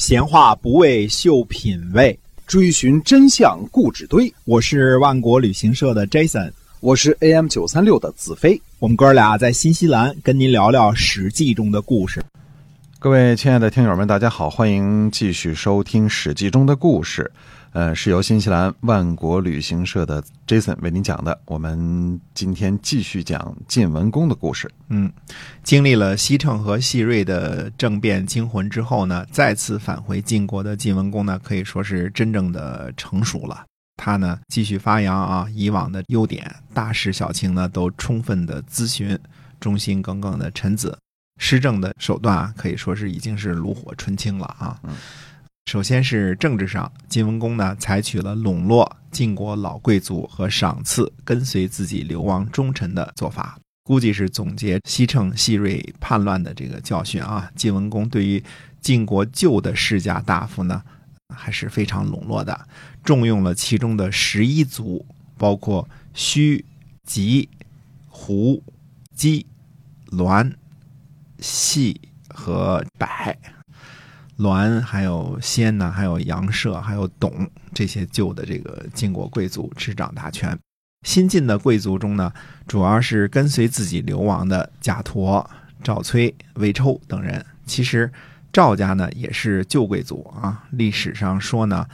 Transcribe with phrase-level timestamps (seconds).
[0.00, 4.32] 闲话不为秀品味，追寻真相故纸堆。
[4.46, 8.58] 我是万国旅行社的 Jason，我是 AM 九三六的子飞。
[8.78, 12.22] 我们哥俩在新西兰跟您聊聊《史记》中的故事。
[12.98, 17.30] 各位亲爱的听友们，大家好，欢迎继续收听《史记》中的故事。
[17.72, 21.40] 呃，是由新西兰万国旅行社的 Jason 为您讲的。
[21.46, 24.68] 我们今天继续讲晋文公的故事。
[24.88, 25.10] 嗯，
[25.62, 33.64] 经历了西城和细瑞的政变惊魂之后呢，再次返回晋国的晋文公呢，可以说是真正的成熟了。
[33.96, 39.16] 他呢，继续发扬啊以往的优点，大事小情呢都充分的咨询
[39.60, 40.98] 忠心耿耿的臣子，
[41.38, 44.80] 施政的手段啊可以说是已经是炉火纯青了啊。
[44.82, 44.96] 嗯。
[45.66, 57.48] 首先是政治上，晋文公呢采取了笼络晋国老贵族和赏赐跟随自己流亡忠臣的做法，估计是总结西城西瑞叛乱的这个教训啊。
[57.54, 58.42] 晋文公对于
[58.80, 60.82] 晋国旧的世家大夫呢，
[61.32, 62.66] 还是非常笼络的，
[63.04, 65.06] 重用了其中的十一族，
[65.38, 66.64] 包括胥、
[67.04, 67.48] 吉、
[68.08, 68.60] 胡、
[69.14, 69.46] 姬、
[70.10, 70.52] 栾、
[71.38, 73.06] 系和柏。
[74.40, 80.58] 栾还有先呢，还有杨舍，还有董这些旧的这个晋国贵族执掌大权。
[81.06, 82.32] 新晋的贵族中呢，
[82.66, 85.48] 主要是跟随自己流亡的贾陀、
[85.82, 87.44] 赵崔、魏抽等人。
[87.66, 88.10] 其实
[88.52, 90.64] 赵家呢也是旧贵族啊。
[90.70, 91.86] 历史上说呢，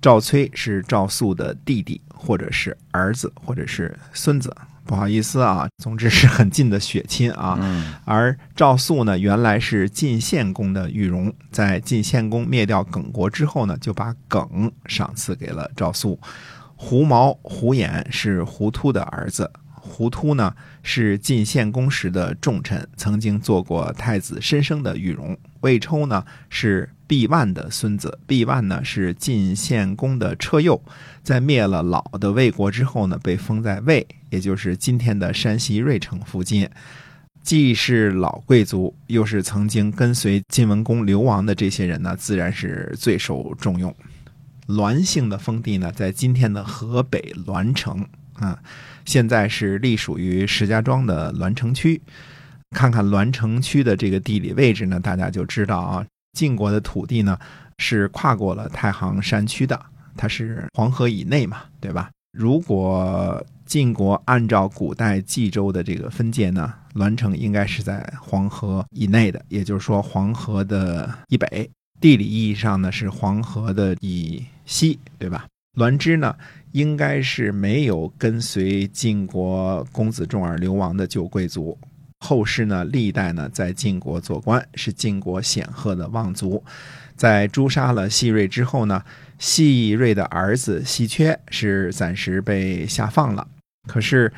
[0.00, 4.54] 赵崔是赵肃的弟弟，或者是儿子，或者是孙子。
[4.90, 7.56] 不好意思啊，总之是很近的血亲啊。
[8.04, 16.18] 而赵肃呢，原来是晋献公的御容，在晋献公灭掉耿国之后呢，就把耿赏赐给了赵肃。
[16.74, 25.38] 胡毛、胡眼是胡突的儿子，胡突呢是晋献公时的重臣，曾经做过太子申生的御容。
[25.60, 30.80] 魏抽呢是毕万的孙子，毕万呢是晋献公的车右，
[31.24, 36.70] 在灭了老的魏国之后呢，被封在魏，也就是今天的山西芮城附近。
[37.42, 43.92] 既是老贵族，又是曾经跟随晋文公流亡的这些人呢，自然是最受重用。
[44.68, 48.56] 栾姓的封地呢，在今天的河北栾城啊，
[49.04, 52.00] 现在是隶属于石家庄的栾城区。
[52.70, 57.38] 看看栾城区的这个地理位置呢，大家就知道啊，晋国的土地呢
[57.78, 59.80] 是跨过了太行山区的，
[60.16, 62.10] 它是黄河以内嘛，对吧？
[62.32, 71.68] 如果晋国按照古代冀州的这个分界呢，栾城应该是在黄河以内的，也就是说黄河的以北，
[72.00, 75.46] 地理意义上呢是黄河的以西，对吧？
[75.74, 76.36] 栾枝呢
[76.72, 81.76] 应该是没有跟随晋国公子重耳流亡的旧贵族。
[82.20, 86.62] 后世呢，历代呢在晋国做官，是晋国显赫的望族。
[87.16, 89.02] 在诛杀了细瑞之后呢，
[89.38, 93.46] 细瑞的儿子细缺是暂时被下放了。
[93.88, 94.32] 可是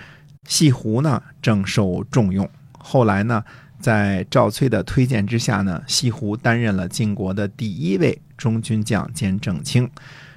[0.49, 2.49] 细胡呢正受重用。
[2.79, 3.45] 后来呢，
[3.81, 9.89] 在赵崔的推荐之下呢，细胡担任了晋国的第一位中军将兼正卿。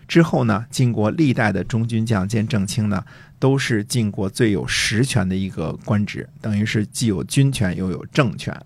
[0.07, 3.03] 之后呢，晋国历代的中军将兼正卿呢。
[3.37, 8.57] 都是晋国最有实权的一个官职，等于是既有军权又有政权。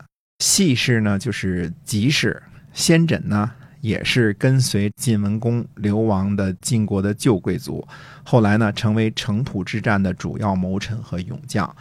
[0.46, 2.40] 细氏呢，就是吉氏；
[2.72, 3.52] 先轸呢，
[3.82, 7.86] 也是跟随晋文公流亡的晋国的旧贵族，
[8.24, 11.76] 后来呢，成为城濮之战的主要谋臣和勇将。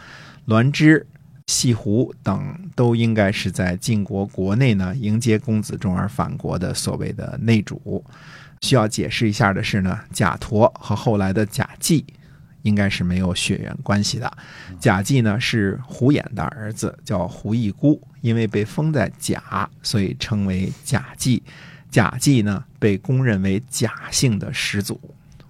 [0.45, 1.05] 栾枝、
[1.45, 8.03] 细胡等都应该是在晋国国内呢迎接公子重耳返国的所谓的内主。
[8.61, 12.05] 需要解释一下的是呢，贾陀和后来的贾季。
[12.63, 14.29] 应该是没有血缘关系的。
[14.81, 21.41] 贾季呢是胡衍的儿子，叫胡义姑，因为被封在贾，所以称为贾季。
[21.89, 24.99] 贾季呢被公认为贾姓的始祖。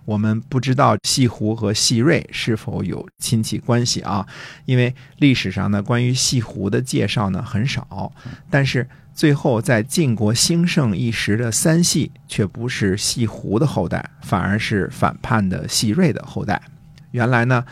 [0.10, 4.26] 我们不知道细胡和细瑞是否有亲戚关系啊？
[4.66, 8.12] 因为历史上呢关于细胡的介绍呢很少。
[8.50, 16.60] 但是最后在晋国兴盛一时的三系却不是细胡的后代，反而是反叛的细瑞的后代。
[17.12, 17.64] 原来呢，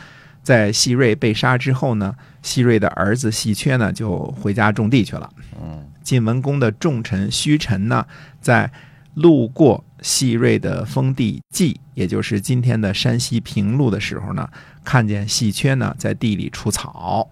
[0.44, 5.28] 在细瑞被杀之后呢，细瑞的儿子细缺呢就回家种地去了。
[5.60, 8.06] 嗯，晋文公的重臣胥臣呢，
[8.40, 8.70] 在
[9.14, 14.48] 路过细瑞的封地季，也就是今天的山西平陆的时候呢，
[14.84, 17.28] 看见细缺呢在地里除草。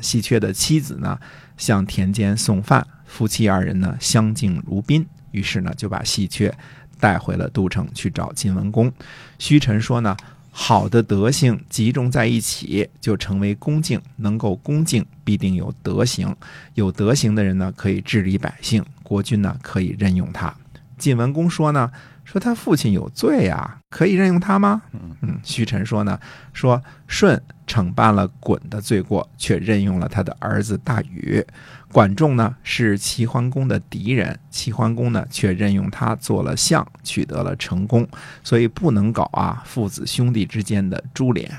[0.00, 1.18] 细缺的妻子呢
[1.56, 6.52] 向田间送饭，夫妻二人呢相敬如宾，于是呢就把细缺
[6.98, 8.92] 带回了都城去找晋文公。
[9.38, 10.16] 胥臣说呢。
[10.52, 14.00] 好的德性集中在一起，就成为恭敬。
[14.16, 16.34] 能够恭敬，必定有德行。
[16.74, 20.52] 有德行的人呢，可以治理百姓，国君呢可以任用他。
[21.00, 21.90] 晋文公说呢，
[22.24, 24.82] 说他父亲有罪呀，可以任用他吗？
[24.92, 26.20] 嗯，徐臣说呢，
[26.52, 31.44] 说舜惩办了鲧的罪过，却任用了他的儿子大禹。
[31.90, 38.06] 管仲呢是齐桓公的敌人，齐桓公呢却任用他做了相，取得了成功，
[38.44, 41.50] 所以不能搞啊父子兄弟之间的株连。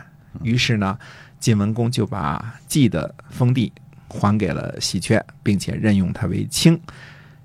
[0.44, 0.98] 于是呢，
[1.40, 3.74] 晋文公就把季的封地
[4.08, 6.80] 还给了喜鹊，并且任用他为卿。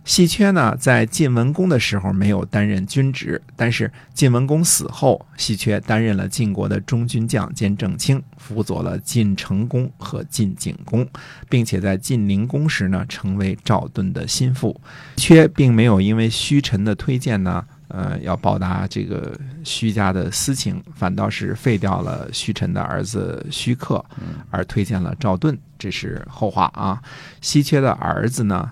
[0.07, 11.05] 细缺呢，在晋文公的时候没有担任军职，但是晋文公死后，细缺担任了晋国的中军将兼正卿，辅佐了晋成公和晋景公，
[11.49, 14.81] 并且在晋灵公时呢，成为赵盾的心腹。
[15.17, 24.03] 缺并没有因为虚臣的推荐呢，呃，要报答这个虚家的私情，反倒是废掉了虚臣的儿子虚克，
[24.51, 25.59] 而推荐了赵盾。
[25.77, 27.03] 这是后话啊。
[27.41, 28.71] 稀缺的儿子呢？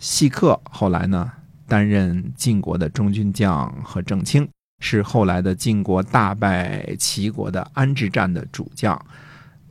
[0.00, 1.30] 细克后来呢，
[1.66, 4.48] 担任晋国的中军将和正卿，
[4.80, 9.00] 是后来的晋国大败齐国的安置战的主将。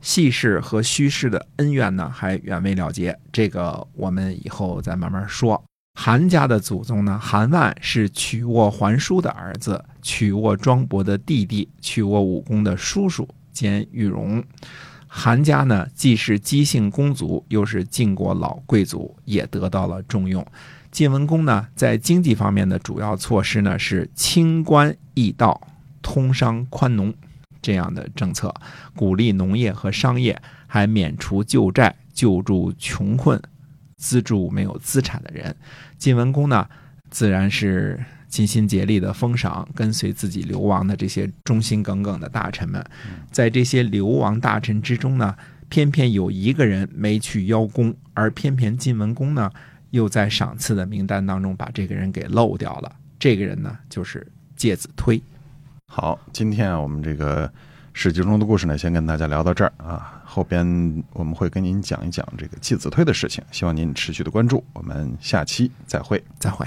[0.00, 5.62] 细氏和虚氏的恩怨呢，还远未了结，这个我们以后再慢慢说。
[5.98, 14.42] 韩家的祖宗呢，韩万是曲沃桓叔的儿子，曲沃庄伯的弟弟，曲沃武公的叔叔兼玉荣。
[15.16, 20.44] 韩家呢，既是姬姓公族，又是晋国老贵族，也得到了重用。
[20.90, 25.68] 晋文公呢，在经济方面的主要措施呢，是清官易道、
[26.02, 27.14] 通商宽农
[27.62, 28.52] 这样的政策，
[28.96, 33.40] 鼓励农业和商业，还免除旧债，救助穷困，
[33.96, 35.54] 资助没有资产的人。
[35.96, 36.68] 晋文公呢，
[37.08, 38.04] 自然是。
[38.34, 42.84] 尽心竭力的封赏跟随自己流亡的这些忠心耿耿的大臣们，
[43.30, 45.36] 在这些流亡大臣之中呢，
[45.68, 49.48] 偏偏有一个人没去邀功，而偏偏晋文公呢，
[49.90, 52.90] 又在赏赐的名单当中把这个人给漏掉了。
[53.20, 54.26] 这个人呢，就是
[54.56, 55.22] 介子推。
[55.86, 57.48] 好，今天啊，我们这个
[57.92, 60.66] 史记中的故事呢，先跟大家聊到这儿啊，后边
[61.12, 64.64] 我们会跟您讲一讲这个介子推的事情，希望您持续的关注。
[64.72, 66.66] 我们下期再会，再会。